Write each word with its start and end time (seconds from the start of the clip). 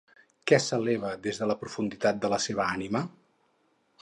Què 0.51 0.57
s'eleva 0.67 1.11
des 1.27 1.41
de 1.43 1.49
la 1.51 1.57
profunditat 1.65 2.21
de 2.25 2.35
la 2.35 2.43
seva 2.47 2.67
ànima? 2.79 3.05